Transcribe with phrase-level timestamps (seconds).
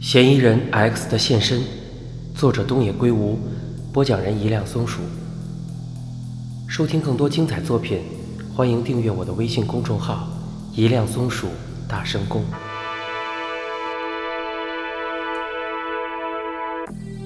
[0.00, 1.60] 嫌疑人 X 的现身，
[2.32, 3.36] 作者东野圭吾，
[3.92, 5.00] 播讲人一辆松鼠。
[6.68, 8.02] 收听更多精彩作品，
[8.54, 10.28] 欢迎订阅我的微信公众号
[10.72, 11.48] “一辆松鼠
[11.88, 12.44] 大声公”。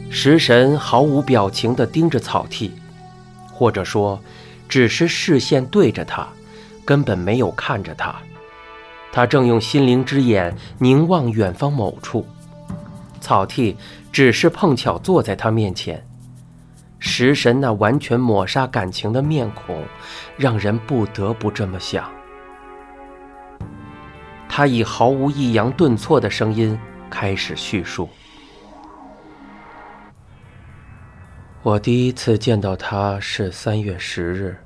[0.09, 2.73] 食神毫无表情地盯着草剃，
[3.53, 4.19] 或者说，
[4.67, 6.27] 只是视线对着他，
[6.87, 8.17] 根本没有看着他。
[9.13, 12.25] 他正用心灵之眼凝望远方某处。
[13.23, 13.77] 草剃
[14.11, 16.05] 只是碰巧坐在他面前，
[16.99, 19.83] 食神那完全抹杀感情的面孔，
[20.37, 22.11] 让人不得不这么想。
[24.49, 28.09] 他以毫无抑扬顿挫的声音开始叙述
[31.63, 34.59] ：“我第一次见到他是三月十日，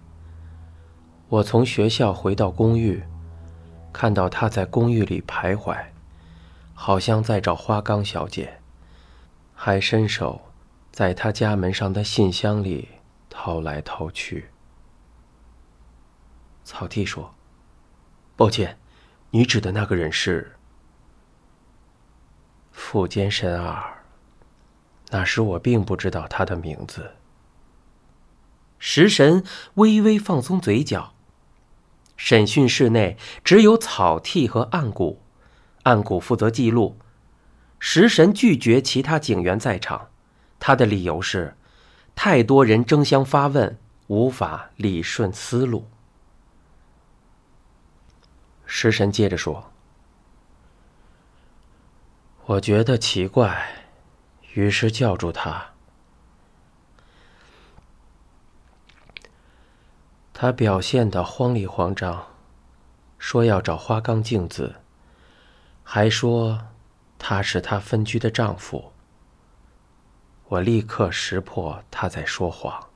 [1.29, 3.01] 我从学校回到公寓，
[3.93, 5.77] 看到他在公寓里徘徊。”
[6.79, 8.61] 好像在找花冈小姐，
[9.55, 10.53] 还伸手
[10.93, 12.91] 在她家门上的信箱里
[13.31, 14.51] 掏来掏去。
[16.63, 17.35] 草剃说
[18.37, 18.79] ：“抱歉，
[19.31, 20.57] 你指的那个人是
[22.71, 24.05] 富坚神二。
[25.09, 27.13] 那时我并不知道他的名字。”
[28.79, 29.43] 食神
[29.75, 31.15] 微微放松嘴角。
[32.17, 35.23] 审讯室内只有草剃和暗谷。
[35.87, 36.99] 岸谷负责记录，
[37.79, 40.09] 食神拒绝其他警员在场，
[40.59, 41.57] 他的理由是，
[42.17, 45.89] 太多人争相发问，无法理顺思路。
[48.65, 49.71] 食神接着说
[52.47, 53.85] ：“我觉得奇怪，
[54.55, 55.67] 于是叫住他。
[60.35, 62.27] 他表现的慌里慌张，
[63.19, 64.75] 说要找花冈镜子。”
[65.89, 66.67] 还说
[67.17, 68.93] 他是她分居的丈夫。
[70.49, 72.89] 我立刻识破他在说谎。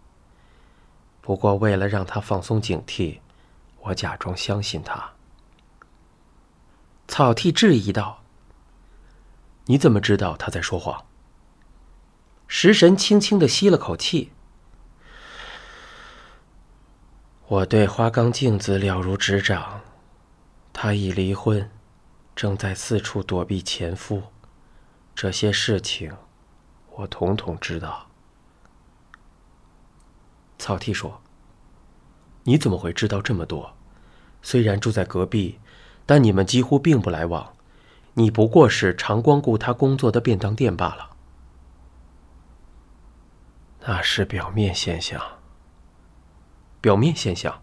[1.21, 3.21] 不过为了让他放松警惕，
[3.79, 5.13] 我假装相信他。
[7.07, 8.23] 草剃质疑道
[9.67, 11.07] ：“你怎么知道他在说谎？”
[12.49, 14.33] 食神轻轻的吸了口气
[17.47, 19.81] ：“我对花冈镜子了如指掌，
[20.73, 21.71] 她已离婚。”
[22.41, 24.23] 正在四处躲避前夫，
[25.15, 26.17] 这些事情
[26.89, 28.07] 我统统知道。
[30.59, 31.21] 草剃说
[32.45, 33.77] ：“你怎么会知道这么多？
[34.41, 35.61] 虽然住在隔壁，
[36.07, 37.55] 但你们几乎并不来往。
[38.15, 41.11] 你不过是常光顾他工作的便当店罢了。”
[43.85, 45.23] 那是表面现象。
[46.81, 47.63] 表面现象。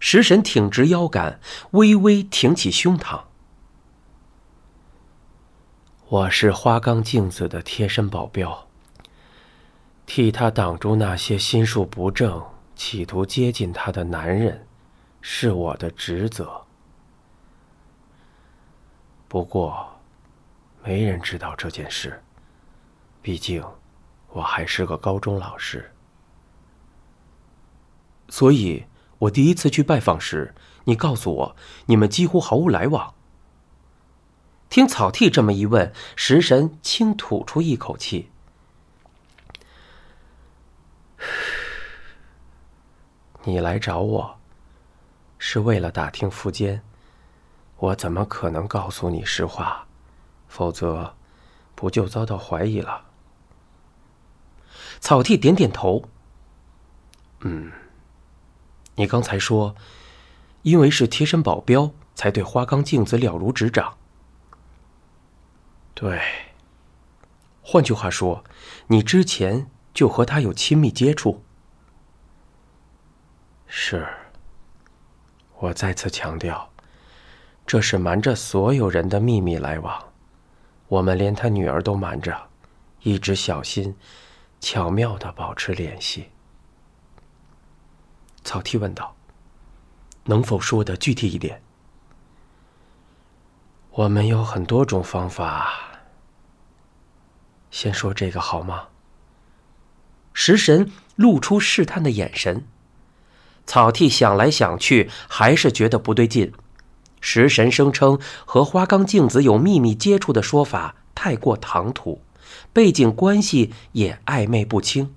[0.00, 1.38] 食神挺直腰杆，
[1.72, 3.24] 微微挺起胸膛。
[6.08, 8.66] 我是花冈镜子的贴身保镖，
[10.06, 12.42] 替他挡住那些心术不正、
[12.74, 14.66] 企图接近他的男人，
[15.20, 16.62] 是我的职责。
[19.28, 20.00] 不过，
[20.82, 22.22] 没人知道这件事，
[23.20, 23.62] 毕竟
[24.28, 25.92] 我还是个高中老师，
[28.30, 28.82] 所以。
[29.20, 30.54] 我第一次去拜访时，
[30.84, 33.14] 你告诉我你们几乎毫无来往。
[34.68, 38.30] 听草剃这么一问，食神轻吐出一口气
[43.44, 44.38] ：“你来找我，
[45.38, 46.82] 是为了打听苻坚，
[47.76, 49.86] 我怎么可能告诉你实话？
[50.48, 51.16] 否则，
[51.74, 53.06] 不就遭到怀疑了？”
[55.00, 56.04] 草剃点点头
[57.40, 57.70] ：“嗯。”
[59.00, 59.74] 你刚才说，
[60.60, 63.96] 因为是贴身保镖，才对花冈镜子了如指掌。
[65.94, 66.20] 对，
[67.62, 68.44] 换句话说，
[68.88, 71.42] 你之前就和他有亲密接触。
[73.66, 74.06] 是。
[75.60, 76.70] 我再次强调，
[77.66, 80.12] 这是瞒着所有人的秘密来往，
[80.88, 82.48] 我们连他女儿都瞒着，
[83.00, 83.96] 一直小心、
[84.60, 86.28] 巧妙的保持联系。
[88.44, 89.14] 草剃问道
[90.24, 91.62] ：“能否说的具体一点？”
[93.92, 95.72] 我们有很多种方法。
[97.70, 98.88] 先说这个好吗？
[100.32, 102.66] 食神露出试探的眼神。
[103.66, 106.52] 草剃想来想去，还是觉得不对劲。
[107.20, 112.22] 食神声称和花冈镜子有秘密接触的说法太过唐突，
[112.72, 115.14] 背景关系也暧昧不清。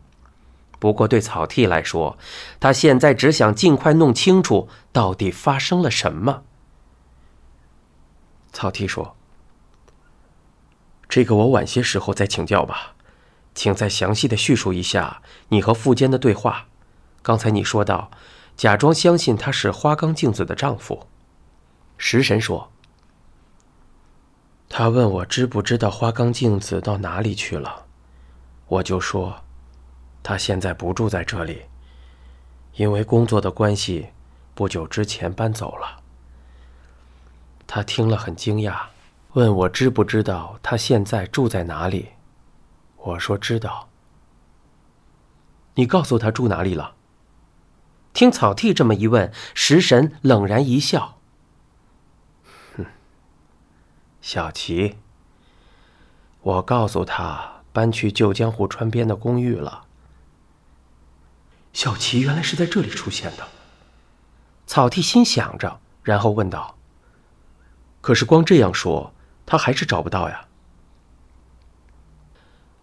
[0.83, 2.18] 不过，对草剃来说，
[2.59, 6.44] 他现在只想尽快弄清楚到底发生了什么。
[8.51, 9.15] 草剃说
[11.07, 12.95] ：“这个我晚些时候再请教吧，
[13.56, 16.65] 请再详细的叙述一下你和富坚的对话。
[17.21, 18.12] 刚才你说到，
[18.57, 21.07] 假装相信他是花冈镜子的丈夫。
[21.97, 22.69] 食神说
[24.68, 27.86] ：“他问我知不知道花冈镜子到哪里去了，
[28.68, 29.45] 我就说，
[30.24, 31.64] 他现在不住在这里，
[32.75, 34.08] 因为工作的关系，
[34.56, 36.02] 不久之前搬走了。”
[37.68, 38.88] 他听了很惊讶。
[39.34, 42.10] 问我知不知道他现在住在哪里？
[42.98, 43.90] 我说知道。
[45.74, 46.94] 你告诉他住哪里了？
[48.14, 51.18] 听草剃这么一问，食神冷然一笑
[52.78, 52.86] ：“哼，
[54.22, 54.98] 小琪，
[56.42, 59.86] 我告诉他搬去旧江户川边的公寓了。”
[61.74, 63.48] 小琪原来是在这里出现的。
[64.66, 66.78] 草剃心想着，然后问道
[68.00, 69.14] ：“可是光这样说？”
[69.46, 70.48] 他还是找不到呀。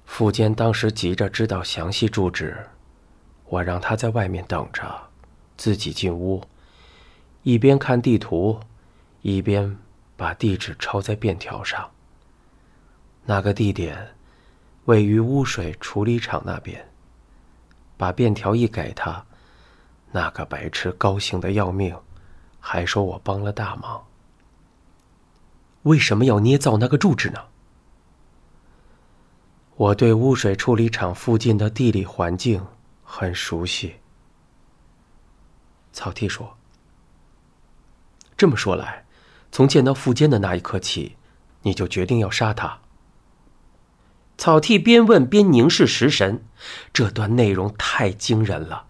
[0.05, 2.67] 富坚当时急着知道详细住址，
[3.47, 5.09] 我让他在外面等着，
[5.57, 6.45] 自己进屋，
[7.45, 8.61] 一边看地图，
[9.23, 9.79] 一边
[10.19, 11.91] 把地址抄在便条上。
[13.25, 14.15] 那个地点
[14.85, 16.90] 位于污水处理厂那边。
[18.01, 19.27] 把便条一给他，
[20.11, 21.95] 那个白痴高兴的要命，
[22.59, 24.03] 还说我帮了大忙。
[25.83, 27.39] 为什么要捏造那个住址呢？
[29.77, 32.67] 我对污水处理厂附近的地理环境
[33.03, 33.97] 很熟悉。
[35.93, 36.57] 草剃说
[38.35, 39.05] ：“这么说来，
[39.53, 41.19] 从见到富坚的那一刻起，
[41.61, 42.81] 你就决定要杀他。”
[44.41, 46.43] 草剃边问边凝视食神，
[46.95, 48.87] 这段内容太惊人了。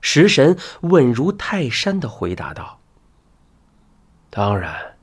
[0.00, 2.78] 食神稳如泰山的回答道
[4.30, 4.94] ：“当然。”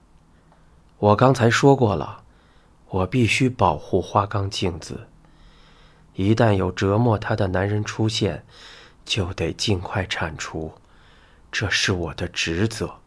[1.00, 2.24] 我刚才说过了，
[2.88, 5.10] 我必须保护花冈镜子。
[6.14, 8.46] 一旦有折磨她的男人出现，
[9.04, 10.76] 就得尽快铲除，
[11.52, 13.02] 这是我的职责。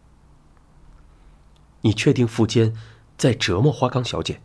[1.80, 2.76] 你确定富坚
[3.16, 4.42] 在折磨花冈小姐？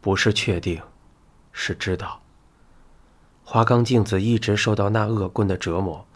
[0.00, 0.82] 不是确定，
[1.52, 2.22] 是知道。
[3.44, 6.06] 花冈镜子一直受到那恶棍的折磨，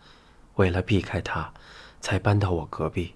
[0.55, 1.53] 为了避开他，
[2.01, 3.15] 才搬到我隔壁。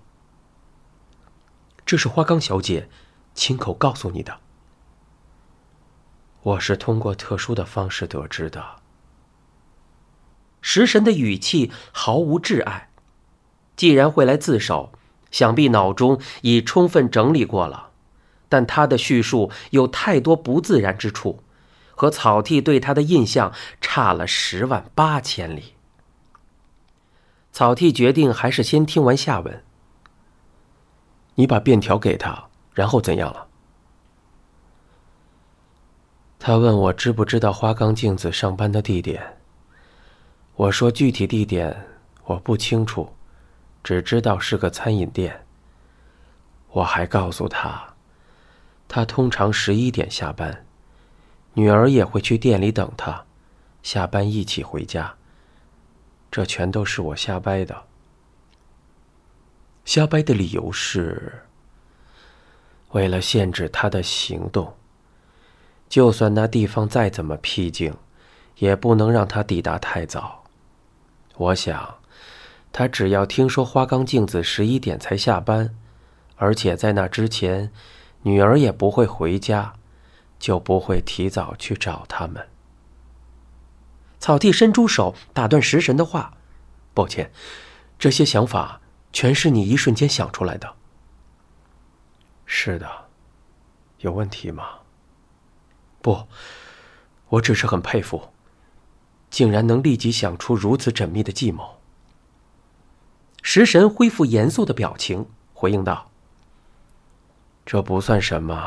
[1.87, 2.91] 这是花冈小姐
[3.35, 4.41] 亲口告诉你的。
[6.43, 8.77] 我是通过特殊的方式得知的。
[10.61, 12.91] 食神的语气毫无挚爱。
[13.77, 14.93] 既然会来自首，
[15.31, 17.88] 想必脑中已充分整理过了。
[18.49, 21.43] 但他的叙述有太多不自然之处，
[21.95, 25.75] 和草剃对他的印象差了十万八千里。
[27.53, 29.65] 草剃决定还是先听完下文。
[31.35, 33.47] 你把便条给他，然后怎样了？
[36.39, 39.39] 他问我知不知道花冈镜子上班的地点。
[40.55, 41.85] 我说具体地点
[42.25, 43.13] 我不清楚，
[43.83, 45.45] 只知道是个餐饮店。
[46.71, 47.88] 我还告诉他，
[48.89, 50.65] 他通常十一点下班，
[51.53, 53.27] 女儿也会去店里等他，
[53.83, 55.15] 下班一起回家。
[56.31, 57.85] 这全都是我瞎掰的。
[59.85, 61.45] 瞎掰的理由是，
[62.91, 64.75] 为了限制他的行动。
[65.89, 67.95] 就算那地方再怎么僻静，
[68.57, 70.45] 也不能让他抵达太早。
[71.37, 71.97] 我想，
[72.73, 75.75] 他只要听说花冈镜子十一点才下班，
[76.37, 77.73] 而且在那之前，
[78.23, 79.75] 女儿也不会回家，
[80.39, 82.49] 就不会提早去找他们。
[84.19, 86.35] 草地伸出手打断食神的话
[86.93, 87.31] ：“抱歉，
[87.99, 90.75] 这些想法。”全是你一瞬间想出来的。
[92.45, 92.87] 是的，
[94.01, 94.81] 有问题吗？
[96.03, 96.29] 不，
[97.31, 98.29] 我只是很佩服，
[99.31, 101.81] 竟然能立即想出如此缜密的计谋。
[103.43, 106.08] 食神恢复严肃的表情，回应道
[107.71, 108.67] ：“这不算什么。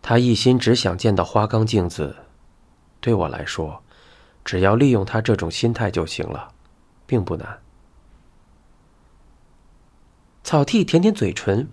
[0.00, 2.14] 他一心只想见到花冈镜子，
[3.00, 3.82] 对我来说，
[4.44, 6.52] 只要利用他这种心态就行了，
[7.08, 7.60] 并不难。”
[10.44, 11.68] 草剃舔舔嘴唇，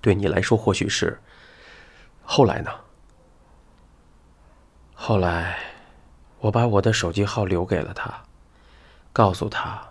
[0.00, 1.20] 对你来说或许是。
[2.22, 2.70] 后来呢？
[4.94, 5.58] 后来，
[6.38, 8.22] 我把我的手机号留给了他，
[9.12, 9.90] 告诉他，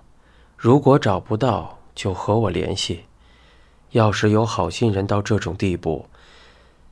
[0.55, 3.03] 如果找不到就和我联系。
[3.91, 6.07] 要是有好心人到这种地步，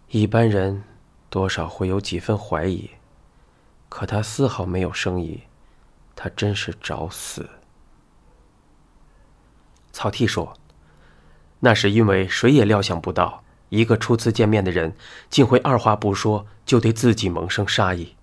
[0.10, 0.84] 一般人
[1.30, 2.90] 多少会有几分怀疑。
[3.90, 5.42] 可他丝毫没有生疑，
[6.16, 7.50] 他真是找死。
[9.92, 10.58] 草剃说
[11.62, 14.96] ：“那是因为谁也料想不到一个初次见面的人，
[15.30, 18.16] 竟会二话不说就对自己萌生杀意。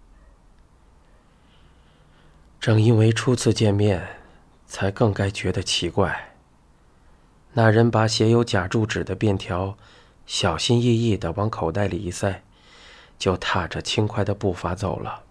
[2.61, 4.07] 正因为初次见面，
[4.67, 6.34] 才更该觉得奇怪。
[7.57, 9.77] 那人把写有假住址的便条，
[10.27, 12.43] 小心翼翼地往口袋里一塞，
[13.17, 15.23] 就踏着轻快的步伐走了。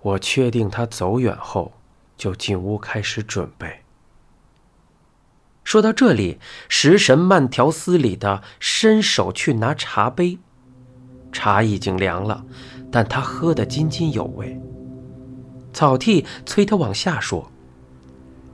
[0.00, 1.72] 我确定他走远后，
[2.16, 3.82] 就进屋开始准备。
[5.62, 6.38] 说到这里，
[6.68, 10.38] 食神慢条斯理地伸手去拿茶杯，
[11.30, 12.44] 茶已经凉了，
[12.90, 14.58] 但他喝得津津有味。
[15.74, 17.52] 草剃催他往下说：“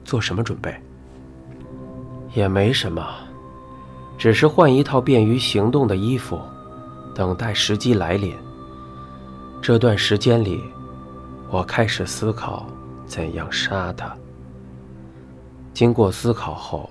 [0.05, 0.79] 做什么准备？”
[2.35, 3.07] 也没什么，
[4.17, 6.41] 只是换一套便于行动的衣服，
[7.15, 8.35] 等待时机来临。
[9.61, 10.63] 这段时间里，
[11.51, 12.67] 我开始思考
[13.07, 14.15] 怎样杀他。
[15.73, 16.89] 经过思考后，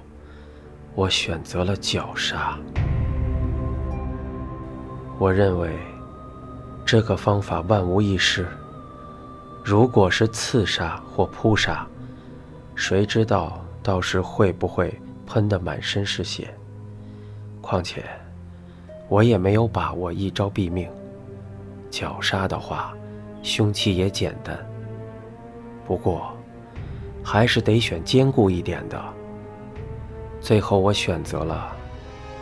[0.95, 2.57] 我选择了绞杀。
[5.19, 5.77] 我认为
[6.85, 8.47] 这个方法万无一失。
[9.63, 11.85] 如果是刺杀或扑杀，
[12.75, 14.93] 谁知道到时会不会？
[15.27, 16.51] 喷得满身是血。
[17.61, 18.03] 况且，
[19.09, 20.89] 我也没有把握一招毙命。
[21.91, 22.95] 绞杀的话，
[23.43, 24.57] 凶器也简单。
[25.85, 26.33] 不过，
[27.23, 29.03] 还是得选坚固一点的。
[30.39, 31.75] 最后，我选择了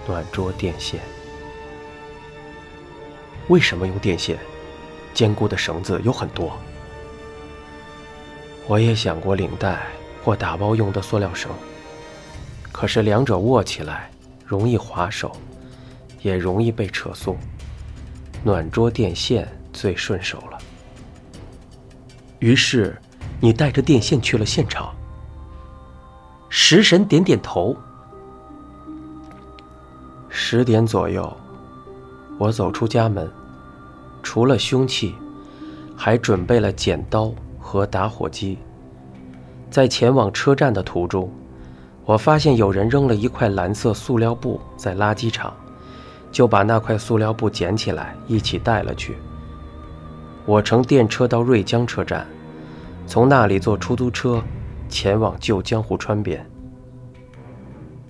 [0.08, 1.00] 暖桌电线。
[3.48, 4.38] 为什么用电线？
[5.14, 6.52] 坚固的绳子有很多。
[8.68, 9.88] 我也想过领带
[10.24, 11.50] 或打包用的塑料绳。
[12.76, 14.12] 可是两者握起来
[14.46, 15.32] 容易滑手，
[16.22, 17.38] 也容易被扯松。
[18.44, 20.58] 暖桌电线最顺手了。
[22.40, 23.02] 于是，
[23.40, 24.94] 你带着电线去了现场。
[26.50, 27.74] 食神点点头。
[30.28, 31.34] 十点左右，
[32.38, 33.32] 我走出家门，
[34.22, 35.16] 除了凶器，
[35.96, 38.58] 还准备了剪刀和打火机。
[39.72, 41.32] 在前往车站的途中。
[42.06, 45.52] 我发现有人扔了一块蓝色塑料布在垃圾场，
[46.32, 49.18] 就把那块塑料布捡起来一起带了去。
[50.46, 52.28] 我乘电车到瑞江车站，
[53.08, 54.40] 从那里坐出租车
[54.88, 56.46] 前往旧江户川边。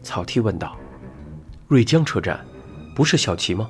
[0.03, 0.75] 草剃问道
[1.69, 2.37] ：“瑞江车站
[2.93, 3.69] 不是小齐吗？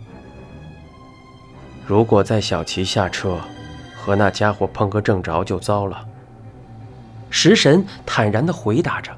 [1.86, 3.38] 如果在小齐下车，
[3.96, 6.04] 和那家伙碰个正着就糟了。”
[7.30, 9.16] 食神坦然地回答着。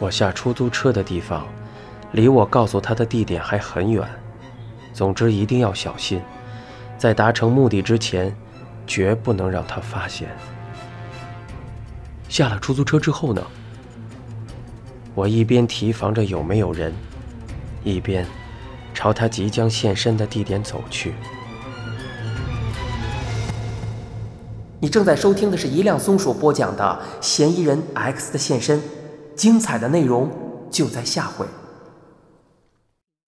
[0.00, 1.46] 我下出租车的地方，
[2.12, 4.08] 离我告诉他的地点还很远。
[4.94, 6.22] 总之，一定要小心，
[6.96, 8.34] 在达成目的之前，
[8.86, 10.28] 绝不能让他发现。
[12.30, 13.46] 下了出租车之后呢？
[15.14, 16.94] 我一边提防着有没有人，
[17.84, 18.24] 一边
[18.94, 21.12] 朝他即将现身的地点走去。
[24.80, 28.78] 你正在收听的是一辆松鼠播讲的《嫌疑人 X 的现身》。
[29.40, 30.30] 精彩的内容
[30.70, 31.46] 就在下回。